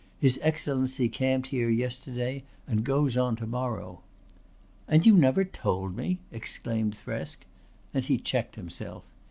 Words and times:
His 0.19 0.39
Excellency 0.41 1.09
camped 1.09 1.49
here 1.49 1.69
yesterday 1.69 2.43
and 2.67 2.83
goes 2.83 3.15
on 3.15 3.35
to 3.35 3.45
morrow." 3.45 4.01
"And 4.87 5.05
you 5.05 5.15
never 5.15 5.45
told 5.45 5.95
me!" 5.95 6.17
exclaimed 6.31 6.95
Thresk, 6.95 7.41
and 7.93 8.03
he 8.03 8.17
checked 8.17 8.55
himself. 8.55 9.03